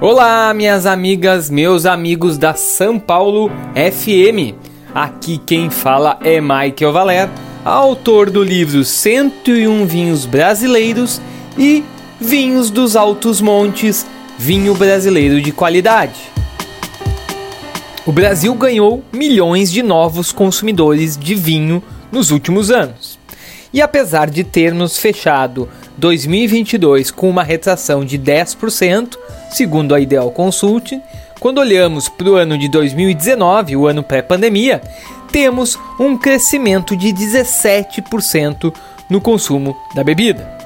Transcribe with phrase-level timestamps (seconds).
[0.00, 4.54] Olá, minhas amigas, meus amigos da São Paulo FM.
[4.94, 7.28] Aqui quem fala é Michael Valer,
[7.64, 11.20] autor do livro 101 Vinhos Brasileiros
[11.58, 11.82] e
[12.20, 14.06] Vinhos dos Altos Montes,
[14.38, 16.20] vinho brasileiro de qualidade.
[18.06, 23.18] O Brasil ganhou milhões de novos consumidores de vinho nos últimos anos.
[23.72, 29.18] E apesar de termos fechado 2022 com uma retração de 10%,
[29.50, 31.00] segundo a Ideal Consult,
[31.40, 34.82] quando olhamos para o ano de 2019, o ano pré-pandemia,
[35.30, 38.74] temos um crescimento de 17%
[39.08, 40.58] no consumo da bebida.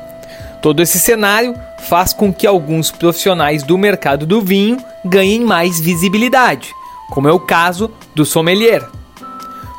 [0.62, 6.72] Todo esse cenário faz com que alguns profissionais do mercado do vinho ganhem mais visibilidade,
[7.10, 8.82] como é o caso do sommelier.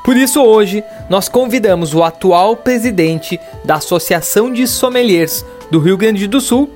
[0.04, 6.27] Por isso, hoje, nós convidamos o atual presidente da Associação de Sommeliers do Rio Grande
[6.27, 6.70] do Sul,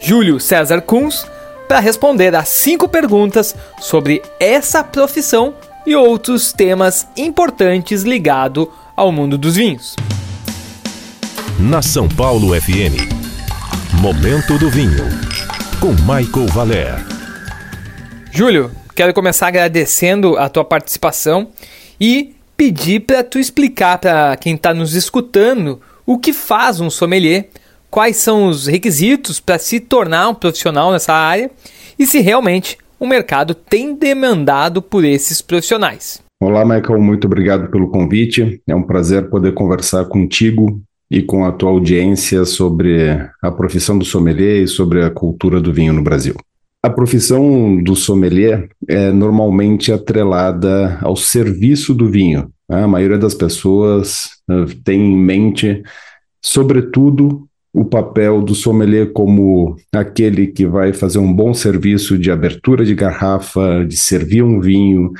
[0.00, 1.24] Júlio César Kunz,
[1.66, 5.54] para responder a cinco perguntas sobre essa profissão
[5.86, 9.94] e outros temas importantes ligados ao mundo dos vinhos.
[11.58, 13.10] Na São Paulo FM,
[14.00, 15.04] Momento do Vinho,
[15.80, 16.94] com Michael Valer.
[18.30, 21.48] Júlio, quero começar agradecendo a tua participação
[22.00, 27.48] e pedir para tu explicar para quem está nos escutando o que faz um sommelier,
[27.90, 31.50] quais são os requisitos para se tornar um profissional nessa área
[31.98, 36.22] e se realmente o mercado tem demandado por esses profissionais.
[36.40, 38.60] Olá, Michael, muito obrigado pelo convite.
[38.66, 44.04] É um prazer poder conversar contigo e com a tua audiência sobre a profissão do
[44.04, 46.34] sommelier e sobre a cultura do vinho no Brasil.
[46.82, 52.50] A profissão do sommelier é normalmente atrelada ao serviço do vinho.
[52.68, 55.82] A maioria das pessoas uh, tem em mente,
[56.40, 57.45] sobretudo,
[57.76, 62.94] o papel do sommelier como aquele que vai fazer um bom serviço de abertura de
[62.94, 65.12] garrafa, de servir um vinho,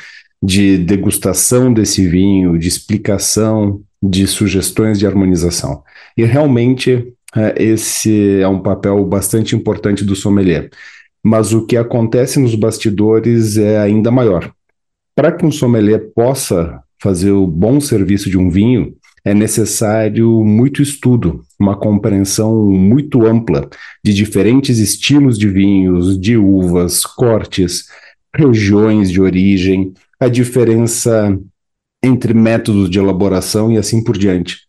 [0.43, 5.83] de degustação desse vinho, de explicação, de sugestões de harmonização.
[6.17, 10.71] E realmente é, esse é um papel bastante importante do sommelier
[11.27, 14.53] mas o que acontece nos bastidores é ainda maior.
[15.13, 18.95] Para que um sommelier possa fazer o bom serviço de um vinho,
[19.27, 23.69] é necessário muito estudo, uma compreensão muito ampla
[24.05, 27.89] de diferentes estilos de vinhos, de uvas, cortes,
[28.33, 31.37] regiões de origem, a diferença
[32.05, 34.61] entre métodos de elaboração e assim por diante.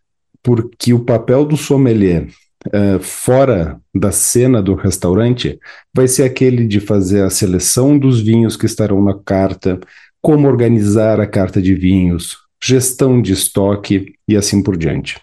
[0.41, 2.27] Porque o papel do sommelier
[2.65, 5.59] uh, fora da cena do restaurante
[5.93, 9.79] vai ser aquele de fazer a seleção dos vinhos que estarão na carta,
[10.19, 15.19] como organizar a carta de vinhos, gestão de estoque e assim por diante.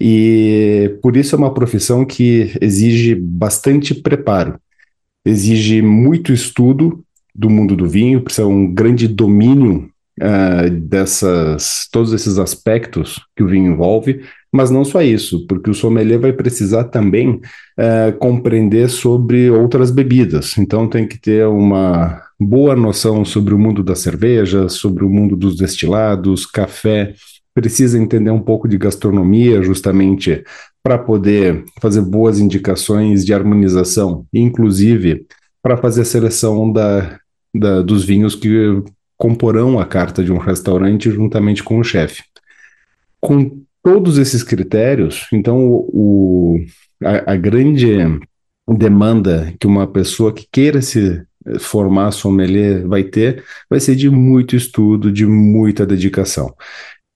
[0.00, 4.58] E por isso é uma profissão que exige bastante preparo,
[5.24, 7.02] exige muito estudo
[7.34, 13.48] do mundo do vinho, precisa um grande domínio uh, dessas todos esses aspectos que o
[13.48, 14.22] vinho envolve,
[14.52, 20.56] mas não só isso, porque o sommelier vai precisar também uh, compreender sobre outras bebidas.
[20.58, 25.36] Então tem que ter uma boa noção sobre o mundo da cerveja, sobre o mundo
[25.36, 27.14] dos destilados, café.
[27.54, 30.44] Precisa entender um pouco de gastronomia, justamente
[30.82, 35.26] para poder fazer boas indicações de harmonização, inclusive
[35.62, 37.18] para fazer a seleção da,
[37.52, 38.82] da, dos vinhos que
[39.16, 42.22] comporão a carta de um restaurante juntamente com o chefe.
[43.20, 46.64] Com todos esses critérios, então o,
[47.02, 47.96] a, a, grande
[48.68, 51.22] demanda que uma pessoa que queira se
[51.58, 56.54] formar sommelier vai ter, vai ser de muito estudo, de muita dedicação.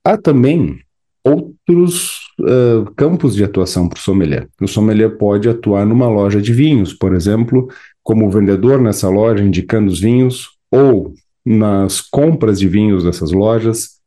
[0.05, 0.81] Há também
[1.25, 4.49] outros uh, campos de atuação para o sommelier.
[4.61, 7.69] O sommelier pode atuar numa loja de vinhos, por exemplo,
[8.03, 11.15] como vendedor nessa loja, indicando os vinhos, ou
[11.45, 14.01] nas compras de vinhos dessas lojas,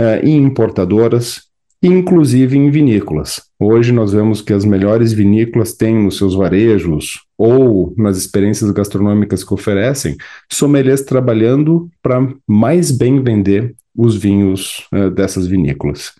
[0.00, 1.42] uh, em importadoras,
[1.86, 3.42] inclusive em vinícolas.
[3.58, 9.44] Hoje nós vemos que as melhores vinícolas têm nos seus varejos ou nas experiências gastronômicas
[9.44, 10.16] que oferecem,
[10.50, 16.12] sommeliers trabalhando para mais bem vender os vinhos uh, dessas vinícolas.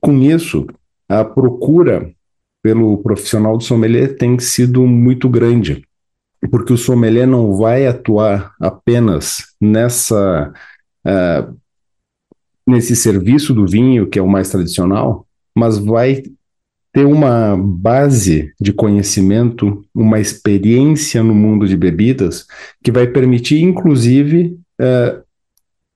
[0.00, 0.66] Com isso,
[1.08, 2.10] a procura
[2.62, 5.82] pelo profissional de sommelier tem sido muito grande
[6.48, 10.52] porque o sommelier não vai atuar apenas nessa
[11.04, 11.60] uh,
[12.70, 16.22] nesse serviço do vinho, que é o mais tradicional, mas vai
[16.92, 22.46] ter uma base de conhecimento, uma experiência no mundo de bebidas,
[22.82, 25.22] que vai permitir, inclusive, uh,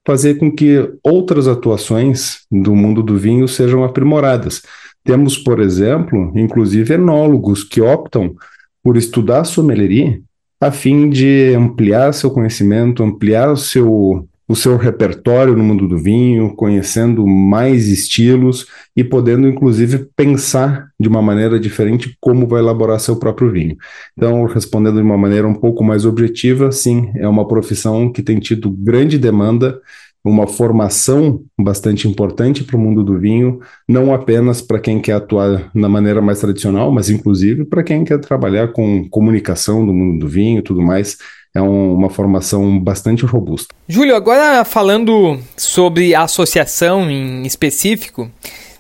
[0.07, 4.63] fazer com que outras atuações do mundo do vinho sejam aprimoradas.
[5.03, 8.35] Temos, por exemplo, inclusive enólogos que optam
[8.83, 10.21] por estudar sommeleria
[10.61, 15.99] a fim de ampliar seu conhecimento, ampliar o seu o seu repertório no mundo do
[15.99, 23.01] vinho, conhecendo mais estilos e podendo, inclusive, pensar de uma maneira diferente como vai elaborar
[23.01, 23.77] seu próprio vinho.
[24.17, 28.39] Então, respondendo de uma maneira um pouco mais objetiva, sim, é uma profissão que tem
[28.39, 29.81] tido grande demanda,
[30.25, 35.71] uma formação bastante importante para o mundo do vinho, não apenas para quem quer atuar
[35.75, 40.29] na maneira mais tradicional, mas inclusive para quem quer trabalhar com comunicação do mundo do
[40.29, 41.19] vinho e tudo mais
[41.55, 43.73] é um, uma formação bastante robusta.
[43.89, 48.29] Júlio, agora falando sobre a associação em específico,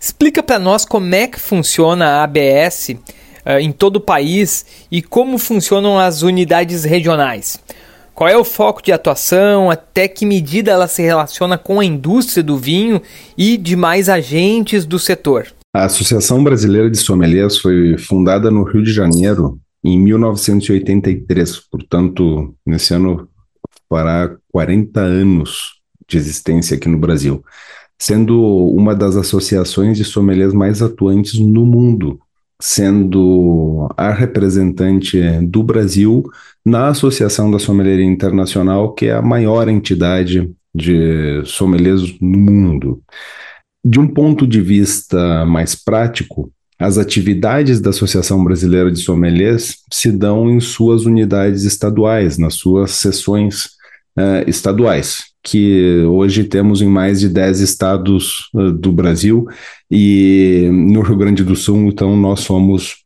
[0.00, 2.98] explica para nós como é que funciona a ABS uh,
[3.44, 7.60] eh, em todo o país e como funcionam as unidades regionais.
[8.14, 9.72] Qual é o foco de atuação?
[9.72, 13.02] Até que medida ela se relaciona com a indústria do vinho
[13.36, 15.48] e demais agentes do setor?
[15.74, 22.94] A Associação Brasileira de Sommeliers foi fundada no Rio de Janeiro em 1983, portanto, nesse
[22.94, 23.28] ano
[23.88, 27.44] fará 40 anos de existência aqui no Brasil,
[27.98, 32.20] sendo uma das associações de sommeliers mais atuantes no mundo,
[32.60, 36.22] sendo a representante do Brasil
[36.64, 43.02] na Associação da Sommelieria Internacional, que é a maior entidade de sommeliers no mundo.
[43.84, 50.10] De um ponto de vista mais prático, as atividades da Associação Brasileira de Sommeliers se
[50.10, 53.66] dão em suas unidades estaduais, nas suas sessões
[54.18, 59.46] uh, estaduais, que hoje temos em mais de 10 estados uh, do Brasil
[59.90, 63.04] e no Rio Grande do Sul, então nós somos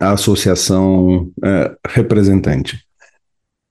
[0.00, 2.82] a associação uh, representante.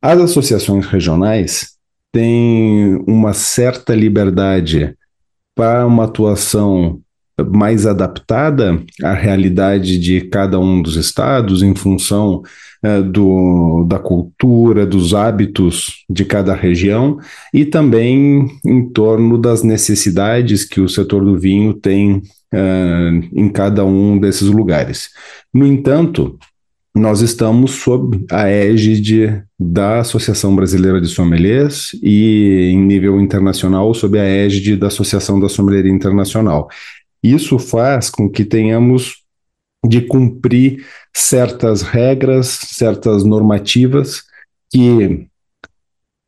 [0.02, 1.72] As associações regionais
[2.12, 4.96] têm uma certa liberdade
[5.56, 7.02] para uma atuação
[7.52, 12.44] mais adaptada à realidade de cada um dos estados, em função
[12.86, 17.18] é, do, da cultura, dos hábitos de cada região
[17.52, 22.22] e também em torno das necessidades que o setor do vinho tem
[22.54, 25.10] é, em cada um desses lugares.
[25.52, 26.38] No entanto,
[26.96, 34.20] nós estamos sob a égide da Associação Brasileira de Sommeliers e, em nível internacional, sob
[34.20, 36.70] a égide da Associação da Sommelieria Internacional.
[37.24, 39.25] Isso faz com que tenhamos
[39.88, 44.24] de cumprir certas regras, certas normativas
[44.72, 45.28] que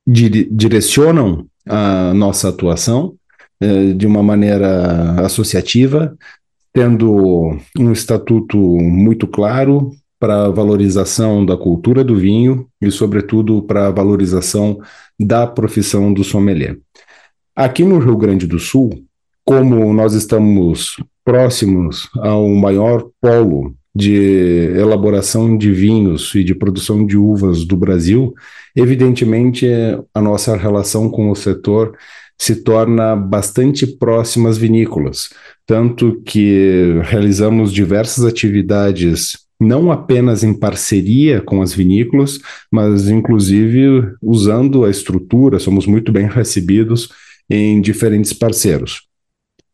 [0.05, 3.15] dire direcionam a nossa atuação
[3.59, 6.15] eh, de uma maneira associativa,
[6.71, 13.87] tendo um estatuto muito claro para a valorização da cultura do vinho e, sobretudo, para
[13.87, 14.79] a valorização
[15.19, 16.77] da profissão do sommelier.
[17.55, 19.06] Aqui no Rio Grande do Sul,
[19.47, 27.15] como nós estamos próximos ao maior polo de elaboração de vinhos e de produção de
[27.15, 28.33] uvas do Brasil,
[28.75, 29.65] evidentemente
[30.13, 31.97] a nossa relação com o setor
[32.37, 35.29] se torna bastante próxima às vinícolas,
[35.65, 42.37] tanto que realizamos diversas atividades não apenas em parceria com as vinícolas,
[42.69, 47.09] mas inclusive usando a estrutura, somos muito bem recebidos
[47.49, 49.06] em diferentes parceiros.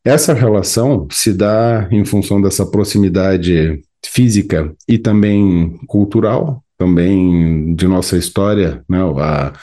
[0.05, 8.17] Essa relação se dá em função dessa proximidade física e também cultural, também de nossa
[8.17, 8.83] história.
[8.89, 8.99] Né?
[8.99, 9.53] A,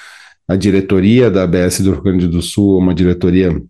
[0.49, 3.63] a diretoria da ABS do Rio Grande do Sul é uma diretoria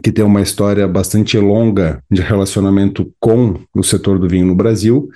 [0.00, 5.08] que tem uma história bastante longa de relacionamento com o setor do vinho no Brasil,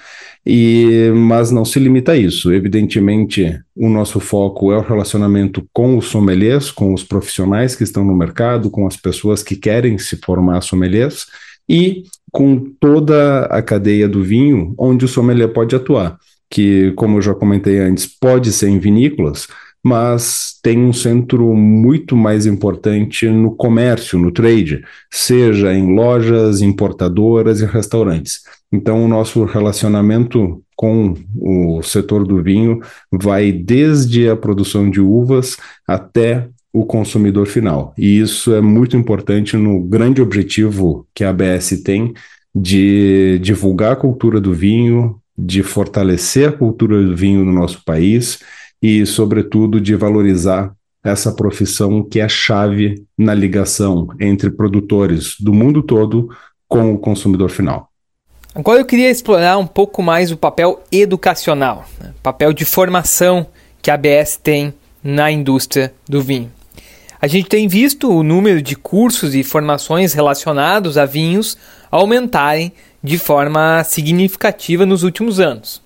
[0.44, 2.52] e mas não se limita a isso.
[2.52, 8.04] Evidentemente, o nosso foco é o relacionamento com os sommeliers, com os profissionais que estão
[8.04, 11.26] no mercado, com as pessoas que querem se formar sommeliers
[11.68, 16.18] e com toda a cadeia do vinho onde o sommelier pode atuar,
[16.50, 19.48] que, como eu já comentei antes, pode ser em vinícolas,
[19.86, 27.60] mas tem um centro muito mais importante no comércio, no trade, seja em lojas, importadoras
[27.60, 28.40] e restaurantes.
[28.72, 32.80] Então, o nosso relacionamento com o setor do vinho
[33.12, 37.94] vai desde a produção de uvas até o consumidor final.
[37.96, 42.12] E isso é muito importante no grande objetivo que a ABS tem
[42.52, 48.40] de divulgar a cultura do vinho, de fortalecer a cultura do vinho no nosso país
[48.82, 55.82] e, sobretudo, de valorizar essa profissão que é chave na ligação entre produtores do mundo
[55.82, 56.28] todo
[56.68, 57.88] com o consumidor final.
[58.54, 62.12] Agora eu queria explorar um pouco mais o papel educacional, né?
[62.22, 63.46] papel de formação
[63.82, 66.50] que a ABS tem na indústria do vinho.
[67.20, 71.56] A gente tem visto o número de cursos e formações relacionados a vinhos
[71.90, 75.82] aumentarem de forma significativa nos últimos anos.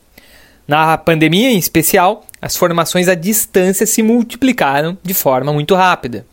[0.71, 6.25] Na pandemia, em especial, as formações à distância se multiplicaram de forma muito rápida.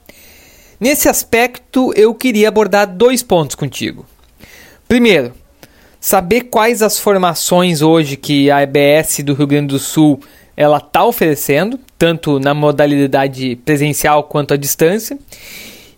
[0.80, 4.06] Nesse aspecto, eu queria abordar dois pontos contigo.
[4.88, 5.34] Primeiro,
[6.00, 10.20] saber quais as formações hoje que a EBS do Rio Grande do Sul
[10.56, 15.18] ela está oferecendo, tanto na modalidade presencial quanto à distância.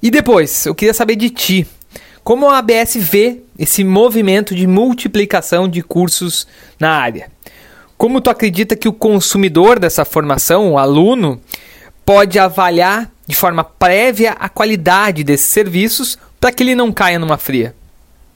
[0.01, 1.67] E depois, eu queria saber de ti,
[2.23, 6.47] como a ABS vê esse movimento de multiplicação de cursos
[6.79, 7.29] na área?
[7.99, 11.37] Como tu acredita que o consumidor dessa formação, o aluno,
[12.05, 17.37] pode avaliar de forma prévia a qualidade desses serviços para que ele não caia numa
[17.37, 17.75] fria?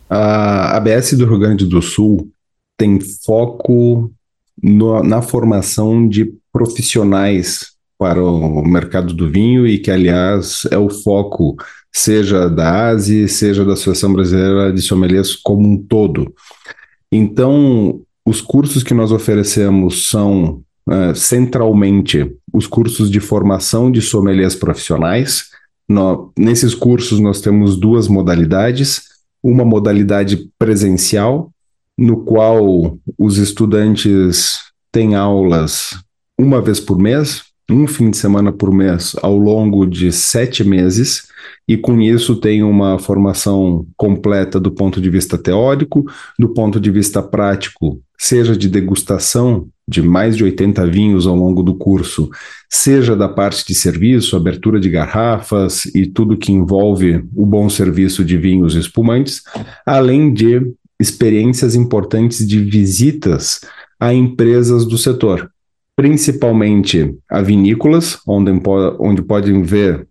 [0.09, 2.29] A ABS do Rio Grande do Sul
[2.77, 4.11] tem foco
[4.61, 7.67] no, na formação de profissionais
[7.97, 11.55] para o mercado do vinho e que, aliás, é o foco
[11.89, 16.33] seja da ASE, seja da Associação Brasileira de Sommeliers como um todo.
[17.09, 24.55] Então, os cursos que nós oferecemos são uh, centralmente os cursos de formação de sommeliers
[24.55, 25.49] profissionais.
[25.87, 29.01] No, nesses cursos nós temos duas modalidades,
[29.41, 31.51] uma modalidade presencial,
[31.97, 34.59] no qual os estudantes
[34.91, 35.91] têm aulas
[36.39, 41.27] uma vez por mês, um fim de semana por mês, ao longo de sete meses,
[41.67, 46.03] e com isso tem uma formação completa do ponto de vista teórico,
[46.37, 51.61] do ponto de vista prático, seja de degustação de mais de 80 vinhos ao longo
[51.61, 52.29] do curso,
[52.69, 58.23] seja da parte de serviço, abertura de garrafas e tudo que envolve o bom serviço
[58.23, 59.41] de vinhos espumantes,
[59.85, 63.59] além de experiências importantes de visitas
[63.99, 65.51] a empresas do setor,
[65.93, 68.51] principalmente a vinícolas, onde,
[68.99, 70.07] onde podem ver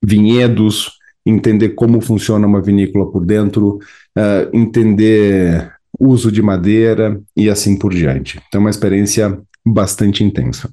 [0.00, 0.92] vinhedos,
[1.26, 3.80] entender como funciona uma vinícola por dentro,
[4.16, 8.40] uh, entender uso de madeira e assim por diante.
[8.48, 10.68] Então, uma experiência bastante intensa.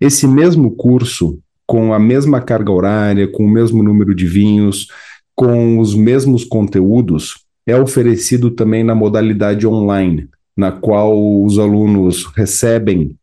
[0.00, 4.86] Esse mesmo curso, com a mesma carga horária, com o mesmo número de vinhos,
[5.34, 13.16] com os mesmos conteúdos, é oferecido também na modalidade online, na qual os alunos recebem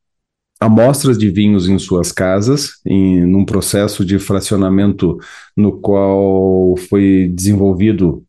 [0.60, 5.18] amostras de vinhos em suas casas, em num processo de fracionamento
[5.56, 8.24] no qual foi desenvolvido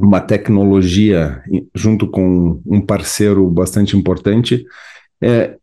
[0.00, 1.42] uma tecnologia
[1.74, 4.64] junto com um parceiro bastante importante,
[5.22, 5.56] é,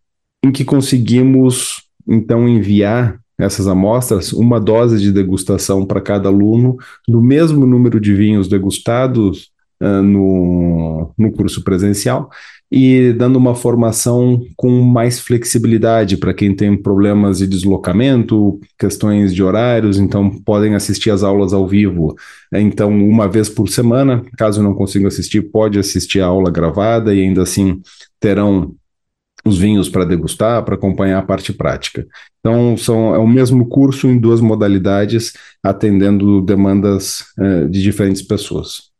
[0.43, 6.77] em que conseguimos então enviar essas amostras, uma dose de degustação para cada aluno,
[7.07, 9.51] do mesmo número de vinhos degustados
[9.81, 12.29] uh, no, no curso presencial,
[12.71, 19.41] e dando uma formação com mais flexibilidade para quem tem problemas de deslocamento, questões de
[19.41, 22.15] horários, então podem assistir as aulas ao vivo.
[22.53, 27.21] Então, uma vez por semana, caso não consiga assistir, pode assistir a aula gravada e
[27.21, 27.81] ainda assim
[28.19, 28.75] terão
[29.45, 32.05] os vinhos para degustar, para acompanhar a parte prática.
[32.39, 35.33] Então, são, é o mesmo curso em duas modalidades,
[35.63, 38.91] atendendo demandas eh, de diferentes pessoas.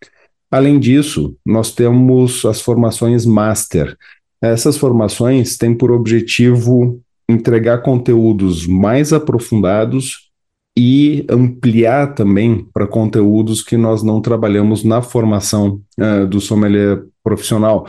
[0.49, 3.97] Além disso, nós temos as formações Master.
[4.41, 10.27] Essas formações têm por objetivo entregar conteúdos mais aprofundados
[10.77, 17.87] e ampliar também para conteúdos que nós não trabalhamos na formação uh, do sommelier profissional,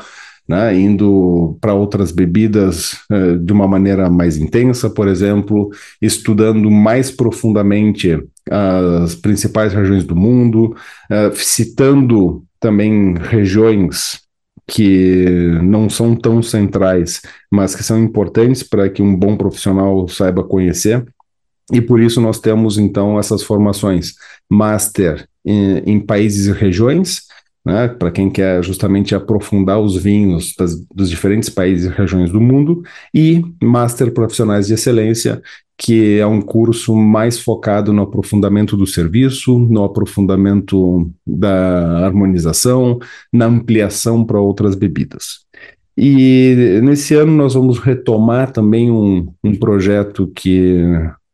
[0.49, 7.11] né, indo para outras bebidas uh, de uma maneira mais intensa, por exemplo, estudando mais
[7.11, 8.19] profundamente
[8.50, 10.75] as principais regiões do mundo,
[11.11, 14.21] uh, citando também regiões
[14.67, 15.26] que
[15.62, 21.05] não são tão centrais, mas que são importantes para que um bom profissional saiba conhecer.
[21.73, 24.14] E por isso nós temos então essas formações
[24.49, 27.27] master em, em países e regiões,
[27.69, 32.41] né, para quem quer justamente aprofundar os vinhos das, dos diferentes países e regiões do
[32.41, 32.83] mundo,
[33.15, 35.43] e master profissionais de excelência,
[35.77, 42.99] que é um curso mais focado no aprofundamento do serviço, no aprofundamento da harmonização,
[43.31, 45.47] na ampliação para outras bebidas.
[45.95, 50.83] E nesse ano nós vamos retomar também um, um projeto que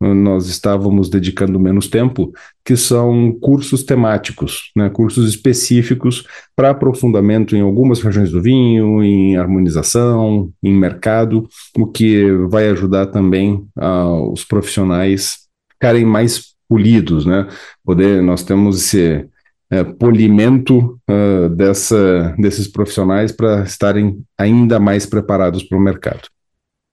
[0.00, 2.32] nós estávamos dedicando menos tempo,
[2.64, 9.36] que são cursos temáticos, né, cursos específicos para aprofundamento em algumas regiões do vinho, em
[9.36, 17.46] harmonização, em mercado, o que vai ajudar também uh, os profissionais ficarem mais polidos, né?
[17.84, 19.28] Poder, nós temos esse
[19.70, 26.28] é, polimento uh, dessa, desses profissionais para estarem ainda mais preparados para o mercado.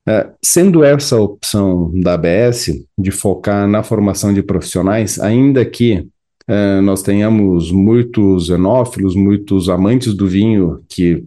[0.08, 6.08] É, sendo essa a opção da ABS de focar na formação de profissionais, ainda que
[6.48, 11.24] é, nós tenhamos muitos enófilos, muitos amantes do vinho que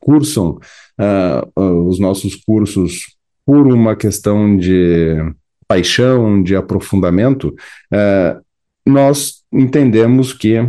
[0.00, 0.58] cursam
[0.98, 5.16] uh, os nossos cursos por uma questão de
[5.68, 7.54] paixão, de aprofundamento,
[7.92, 8.36] é,
[8.84, 10.68] nós entendemos que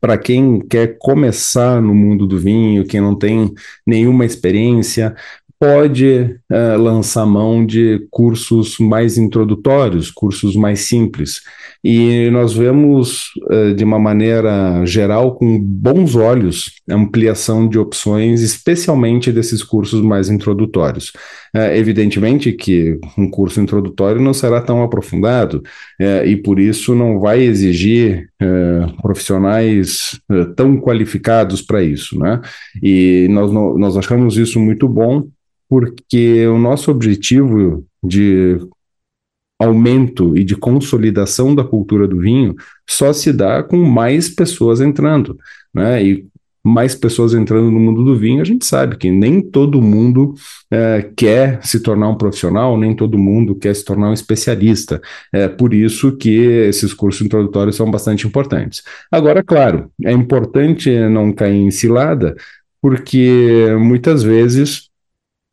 [0.00, 3.52] para quem quer começar no mundo do vinho, quem não tem
[3.86, 5.14] nenhuma experiência,
[5.58, 11.40] pode uh, lançar mão de cursos mais introdutórios, cursos mais simples.
[11.82, 19.32] E nós vemos, uh, de uma maneira geral, com bons olhos, ampliação de opções, especialmente
[19.32, 21.12] desses cursos mais introdutórios.
[21.54, 25.62] Uh, evidentemente que um curso introdutório não será tão aprofundado
[26.26, 28.28] e, por isso, não vai exigir
[29.00, 30.20] profissionais
[30.56, 32.18] tão qualificados para isso.
[32.18, 32.40] Né?
[32.82, 35.28] E nós, nós achamos isso muito bom
[35.68, 38.58] porque o nosso objetivo de
[39.58, 42.54] aumento e de consolidação da cultura do vinho
[42.88, 45.38] só se dá com mais pessoas entrando,
[45.72, 46.04] né?
[46.04, 46.26] E
[46.64, 50.34] mais pessoas entrando no mundo do vinho, a gente sabe que nem todo mundo
[50.70, 55.00] é, quer se tornar um profissional, nem todo mundo quer se tornar um especialista.
[55.30, 58.82] É por isso que esses cursos introdutórios são bastante importantes.
[59.12, 62.34] Agora, claro, é importante não cair em cilada,
[62.80, 64.88] porque muitas vezes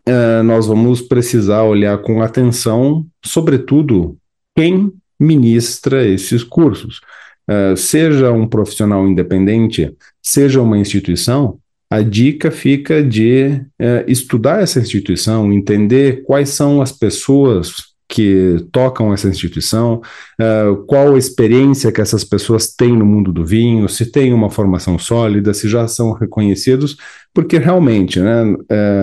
[0.07, 4.17] uh, nós vamos precisar olhar com atenção, sobretudo,
[4.55, 7.01] quem ministra esses cursos.
[7.49, 11.57] Uh, seja um profissional independente, seja uma instituição,
[11.89, 19.13] a dica fica de uh, estudar essa instituição, entender quais são as pessoas que tocam
[19.13, 20.01] essa instituição,
[20.39, 24.49] uh, qual a experiência que essas pessoas têm no mundo do vinho, se tem uma
[24.49, 26.95] formação sólida, se já são reconhecidos,
[27.33, 28.55] porque realmente né,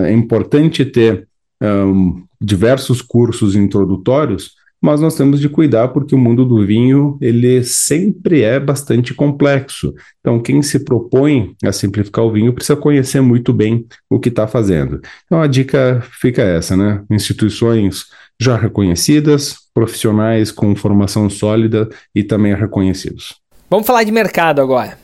[0.05, 1.27] é importante ter
[1.61, 7.63] um, diversos cursos introdutórios, mas nós temos de cuidar porque o mundo do vinho ele
[7.63, 9.93] sempre é bastante complexo.
[10.19, 14.47] Então, quem se propõe a simplificar o vinho precisa conhecer muito bem o que está
[14.47, 15.01] fazendo.
[15.25, 17.03] Então, a dica fica essa, né?
[17.09, 18.05] Instituições
[18.39, 23.35] já reconhecidas, profissionais com formação sólida e também reconhecidos.
[23.69, 24.97] Vamos falar de mercado agora.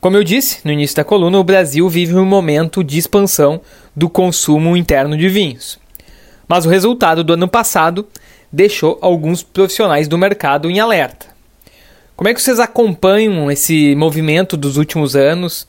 [0.00, 3.60] Como eu disse no início da coluna, o Brasil vive um momento de expansão
[3.96, 5.78] do consumo interno de vinhos.
[6.46, 8.06] Mas o resultado do ano passado
[8.52, 11.26] deixou alguns profissionais do mercado em alerta.
[12.16, 15.66] Como é que vocês acompanham esse movimento dos últimos anos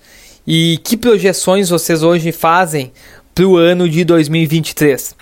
[0.48, 2.92] e que projeções vocês hoje fazem
[3.36, 5.15] para o ano de 2023?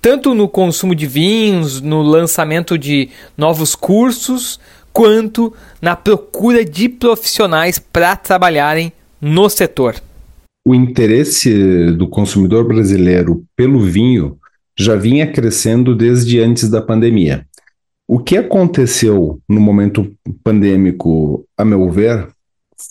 [0.00, 4.58] tanto no consumo de vinhos, no lançamento de novos cursos,
[4.92, 9.96] quanto na procura de profissionais para trabalharem no setor.
[10.66, 14.36] O interesse do consumidor brasileiro pelo vinho
[14.80, 17.46] já vinha crescendo desde antes da pandemia.
[18.08, 20.10] O que aconteceu no momento
[20.42, 22.28] pandêmico, a meu ver,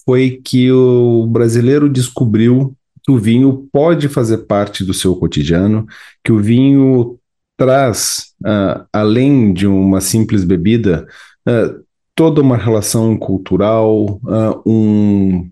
[0.05, 5.87] foi que o brasileiro descobriu que o vinho pode fazer parte do seu cotidiano,
[6.23, 7.17] que o vinho
[7.57, 11.07] traz, uh, além de uma simples bebida,
[11.47, 11.83] uh,
[12.15, 15.49] toda uma relação cultural, uh, um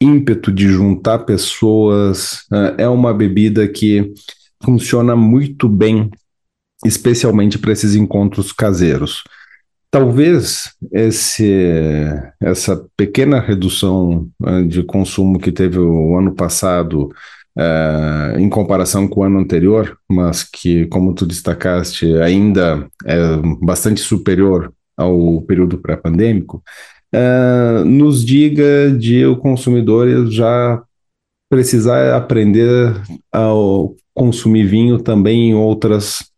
[0.00, 2.46] ímpeto de juntar pessoas.
[2.78, 4.14] é uma bebida que
[4.62, 6.10] funciona muito bem,
[6.84, 9.22] especialmente para esses encontros caseiros.
[9.90, 11.52] Talvez esse,
[12.40, 17.10] essa pequena redução uh, de consumo que teve o ano passado,
[17.58, 23.18] uh, em comparação com o ano anterior, mas que, como tu destacaste, ainda é
[23.60, 26.62] bastante superior ao período pré-pandêmico,
[27.14, 30.80] uh, nos diga de o consumidor já
[31.50, 32.94] precisar aprender
[33.32, 33.52] a
[34.20, 36.30] consumir vinho também em outras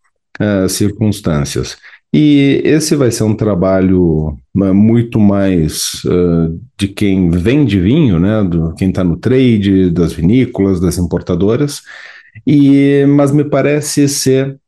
[0.69, 1.77] circunstâncias.
[2.15, 8.75] E esse vai ser um trabalho muito mais uh, de quem vende vinho, né, do
[8.75, 11.83] quem está no trade, das vinícolas, das importadoras,
[12.47, 14.59] e mas me parece ser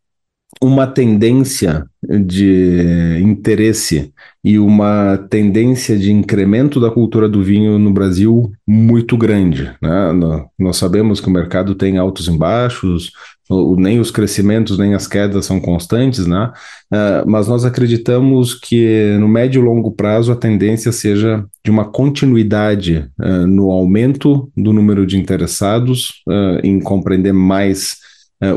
[0.64, 8.50] uma tendência de interesse e uma tendência de incremento da cultura do vinho no Brasil
[8.66, 9.70] muito grande.
[9.80, 10.12] Né?
[10.58, 13.12] Nós sabemos que o mercado tem altos e baixos,
[13.76, 16.50] nem os crescimentos nem as quedas são constantes, né?
[16.90, 21.84] Uh, mas nós acreditamos que no médio e longo prazo a tendência seja de uma
[21.84, 27.96] continuidade uh, no aumento do número de interessados uh, em compreender mais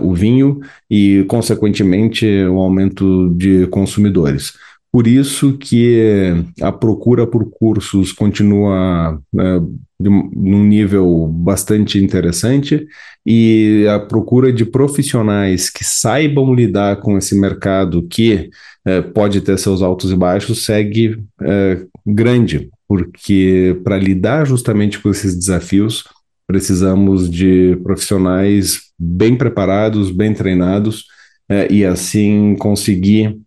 [0.03, 0.59] o vinho
[0.89, 4.53] e, consequentemente, o aumento de consumidores.
[4.91, 9.59] Por isso que a procura por cursos continua é,
[9.99, 12.87] de, num nível bastante interessante
[13.25, 18.49] e a procura de profissionais que saibam lidar com esse mercado que
[18.85, 25.09] é, pode ter seus altos e baixos segue é, grande, porque para lidar justamente com
[25.11, 26.05] esses desafios
[26.47, 31.05] precisamos de profissionais bem preparados, bem treinados
[31.49, 33.37] é, e assim conseguir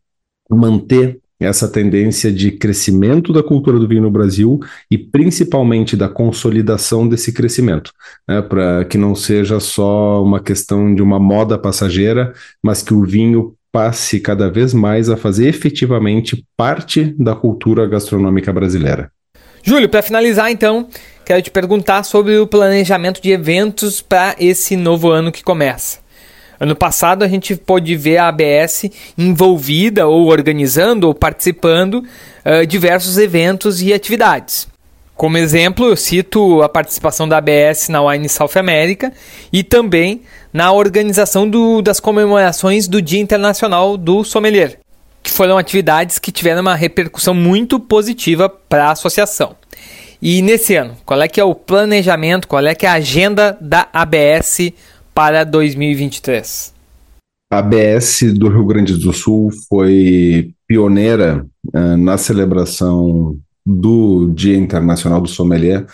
[0.51, 4.61] manter essa tendência de crescimento da cultura do vinho no Brasil
[4.91, 7.93] e principalmente da consolidação desse crescimento,
[8.29, 13.05] né, para que não seja só uma questão de uma moda passageira, mas que o
[13.05, 19.11] vinho passe cada vez mais a fazer efetivamente parte da cultura gastronômica brasileira.
[19.63, 20.89] Júlio, para finalizar então,
[21.31, 26.01] quero te perguntar sobre o planejamento de eventos para esse novo ano que começa.
[26.59, 32.05] Ano passado a gente pôde ver a ABS envolvida ou organizando ou participando
[32.45, 34.67] uh, diversos eventos e atividades.
[35.15, 39.13] Como exemplo, eu cito a participação da ABS na Wine South America
[39.53, 44.81] e também na organização do, das comemorações do Dia Internacional do Sommelier,
[45.23, 49.55] que foram atividades que tiveram uma repercussão muito positiva para a associação.
[50.23, 53.57] E nesse ano, qual é que é o planejamento, qual é que é a agenda
[53.59, 54.73] da ABS
[55.15, 56.75] para 2023?
[57.51, 65.23] A ABS do Rio Grande do Sul foi pioneira uh, na celebração do Dia Internacional
[65.23, 65.87] do Sommelier,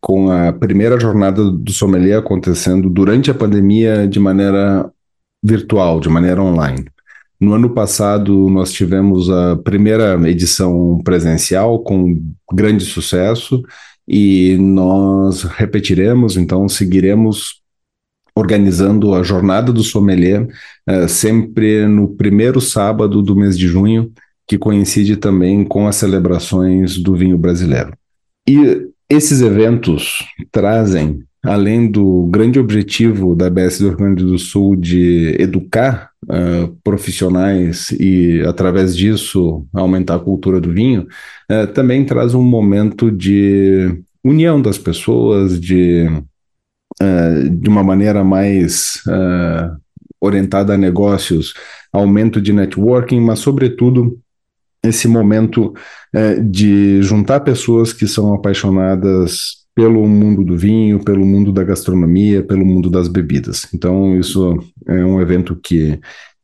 [0.00, 4.90] com a primeira jornada do sommelier acontecendo durante a pandemia de maneira
[5.42, 6.86] virtual, de maneira online.
[7.44, 12.18] No ano passado, nós tivemos a primeira edição presencial com
[12.50, 13.62] grande sucesso
[14.08, 17.60] e nós repetiremos, então seguiremos
[18.34, 20.48] organizando a Jornada do Sommelier,
[20.88, 24.10] uh, sempre no primeiro sábado do mês de junho,
[24.48, 27.92] que coincide também com as celebrações do vinho brasileiro.
[28.48, 34.74] E esses eventos trazem, além do grande objetivo da BS do Rio Grande do Sul
[34.74, 41.06] de educar uh, profissionais e, através disso, aumentar a cultura do vinho,
[41.50, 46.08] uh, também traz um momento de união das pessoas, de
[47.02, 49.76] uh, de uma maneira mais uh,
[50.20, 51.52] orientada a negócios,
[51.92, 54.18] aumento de networking, mas, sobretudo,
[54.82, 55.74] esse momento
[56.14, 62.42] uh, de juntar pessoas que são apaixonadas pelo mundo do vinho, pelo mundo da gastronomia,
[62.42, 63.66] pelo mundo das bebidas.
[63.74, 64.56] Então, isso
[64.86, 65.98] é um evento que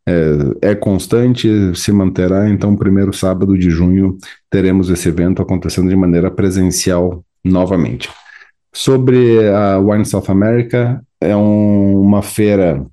[0.07, 2.49] é, é, constante, se manterá.
[2.49, 4.19] Então, primeiro sábado de junho,
[4.51, 8.09] teremos esse evento acontecendo de maneira presencial novamente.
[8.73, 12.85] Sobre a Wine South America, é um, uma feira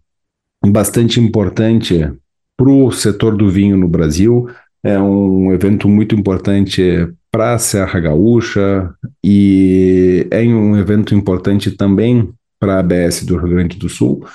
[0.66, 2.12] bastante importante
[2.56, 4.50] para o setor do vinho no Brasil.
[4.84, 8.92] É um evento muito importante para a Serra Gaúcha
[9.24, 14.26] e é um evento importante também para a ABS do Rio Grande do Sul,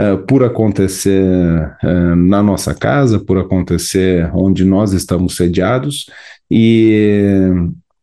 [0.00, 1.22] uh, por acontecer
[1.84, 6.06] uh, na nossa casa, por acontecer onde nós estamos sediados,
[6.50, 7.52] e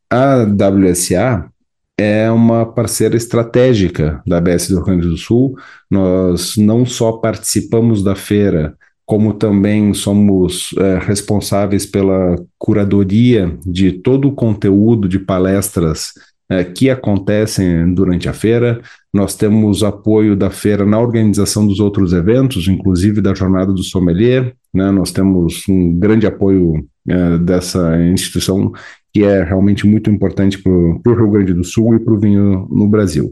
[0.10, 1.50] a WSA
[1.98, 5.58] é uma parceira estratégica da ABS do Rio Grande do Sul.
[5.92, 14.28] Nós não só participamos da feira, como também somos é, responsáveis pela curadoria de todo
[14.28, 16.14] o conteúdo de palestras
[16.50, 18.82] é, que acontecem durante a feira.
[19.14, 24.54] Nós temos apoio da feira na organização dos outros eventos, inclusive da Jornada do Sommelier.
[24.74, 24.90] Né?
[24.92, 28.72] Nós temos um grande apoio é, dessa instituição
[29.14, 32.68] que é realmente muito importante para o Rio Grande do Sul e para o vinho
[32.70, 33.32] no Brasil.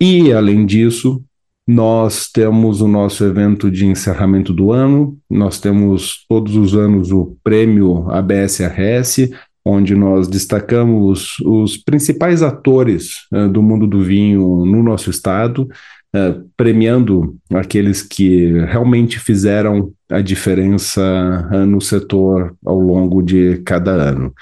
[0.00, 1.22] E, além disso,
[1.66, 7.36] nós temos o nosso evento de encerramento do ano, nós temos todos os anos o
[7.44, 9.30] prêmio ABSRS,
[9.64, 15.68] onde nós destacamos os principais atores uh, do mundo do vinho no nosso estado,
[16.16, 23.92] uh, premiando aqueles que realmente fizeram a diferença uh, no setor ao longo de cada
[23.92, 24.32] ano.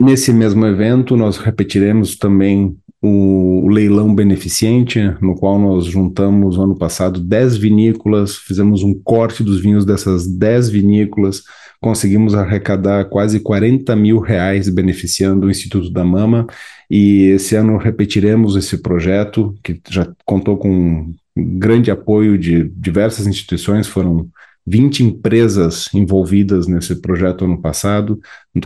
[0.00, 7.18] Nesse mesmo evento, nós repetiremos também o, leilão beneficente, no qual nós juntamos ano passado
[7.18, 11.42] 10 vinícolas, fizemos um corte dos vinhos dessas 10 vinícolas,
[11.80, 16.46] conseguimos arrecadar quase 40 mil reais beneficiando o Instituto da Mama,
[16.88, 23.88] e esse ano repetiremos esse projeto, que já contou com grande apoio de diversas instituições,
[23.88, 24.28] foram
[24.64, 28.20] 20 empresas envolvidas nesse projeto ano passado,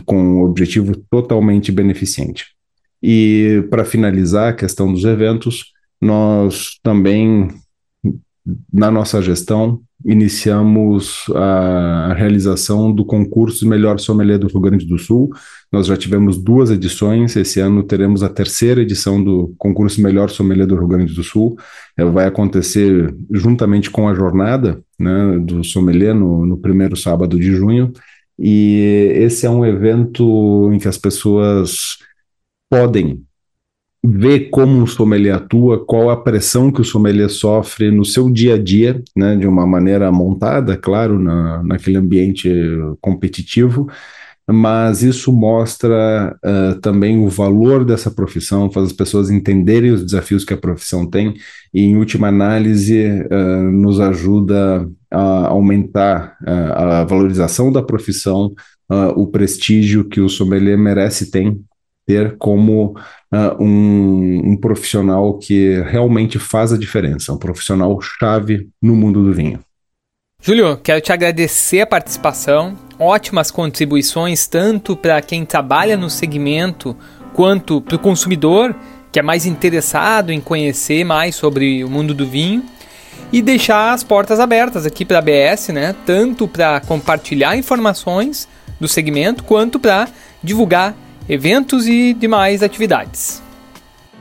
[0.05, 2.56] com um objetivo totalmente beneficente.
[3.01, 7.47] E para finalizar a questão dos eventos, nós também,
[8.71, 15.29] na nossa gestão, iniciamos a realização do concurso Melhor Sommelier do Rio Grande do Sul.
[15.71, 20.67] Nós já tivemos duas edições, esse ano teremos a terceira edição do concurso Melhor Sommelier
[20.67, 21.57] do Rio Grande do Sul.
[22.13, 27.91] Vai acontecer juntamente com a jornada né, do sommelier no, no primeiro sábado de junho.
[28.39, 31.97] E esse é um evento em que as pessoas
[32.69, 33.23] podem
[34.03, 38.55] ver como o sommelier atua, qual a pressão que o sommelier sofre no seu dia
[38.55, 42.49] a dia, né, de uma maneira montada, claro, na, naquele ambiente
[43.01, 43.89] competitivo,
[44.49, 50.45] mas isso mostra uh, também o valor dessa profissão, faz as pessoas entenderem os desafios
[50.45, 51.33] que a profissão tem
[51.73, 52.97] e, em última análise,
[53.29, 58.53] uh, nos ajuda a aumentar uh, a valorização da profissão,
[59.17, 61.61] o prestígio que o sommelier merece tem,
[62.07, 62.95] ter como
[63.59, 69.59] um, um profissional que realmente faz a diferença, um profissional chave no mundo do vinho.
[70.41, 76.95] Júlio, quero te agradecer a participação ótimas contribuições tanto para quem trabalha no segmento
[77.33, 78.73] quanto para o consumidor
[79.11, 82.63] que é mais interessado em conhecer mais sobre o mundo do vinho
[83.31, 85.95] e deixar as portas abertas aqui para a ABS, né?
[86.05, 88.47] Tanto para compartilhar informações
[88.79, 90.07] do segmento quanto para
[90.43, 90.95] divulgar
[91.29, 93.41] eventos e demais atividades.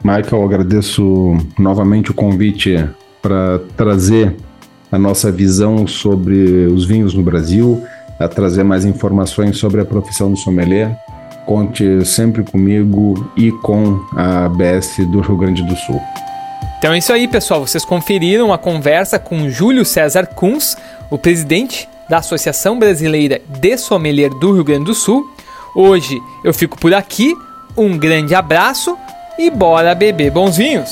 [0.05, 2.85] Michael, agradeço novamente o convite
[3.23, 4.35] para trazer
[4.91, 7.83] a nossa visão sobre os vinhos no Brasil
[8.19, 10.97] a trazer mais informações sobre a profissão do sommelier,
[11.45, 16.01] conte sempre comigo e com a ABS do Rio Grande do Sul.
[16.79, 17.67] Então é isso aí, pessoal.
[17.67, 20.77] Vocês conferiram a conversa com Júlio César Kunz,
[21.11, 25.36] o presidente da Associação Brasileira de Sommelier do Rio Grande do Sul.
[25.77, 27.37] Hoje eu fico por aqui.
[27.77, 28.97] Um grande abraço
[29.39, 30.91] e bora beber bons vinhos!